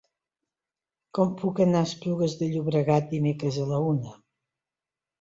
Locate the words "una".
3.95-4.21